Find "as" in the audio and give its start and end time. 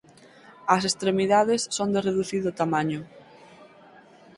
0.75-0.83